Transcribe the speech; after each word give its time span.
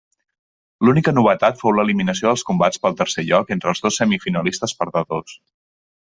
L'única 0.87 1.11
novetat 1.17 1.59
fou 1.59 1.75
l'eliminació 1.79 2.27
dels 2.31 2.43
combats 2.47 2.81
pel 2.85 2.97
tercer 3.01 3.25
lloc 3.27 3.51
entre 3.57 3.71
els 3.73 3.83
dos 3.87 3.99
semifinalistes 4.03 4.73
perdedors. 4.81 5.37